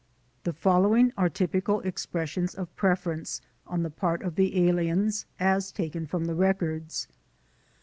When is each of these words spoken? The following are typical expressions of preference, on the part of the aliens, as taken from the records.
The 0.45 0.53
following 0.53 1.13
are 1.15 1.29
typical 1.29 1.81
expressions 1.81 2.55
of 2.55 2.75
preference, 2.75 3.39
on 3.67 3.83
the 3.83 3.91
part 3.91 4.23
of 4.23 4.33
the 4.33 4.67
aliens, 4.67 5.27
as 5.39 5.71
taken 5.71 6.07
from 6.07 6.25
the 6.25 6.33
records. 6.33 7.07